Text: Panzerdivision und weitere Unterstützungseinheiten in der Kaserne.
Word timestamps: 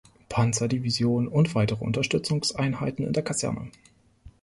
Panzerdivision 0.29 1.27
und 1.27 1.53
weitere 1.53 1.85
Unterstützungseinheiten 1.85 3.05
in 3.05 3.13
der 3.13 3.21
Kaserne. 3.21 3.69